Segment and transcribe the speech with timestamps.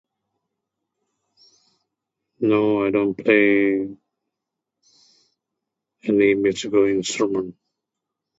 [2.39, 3.87] No, I don't play
[6.01, 7.55] any musical instrument.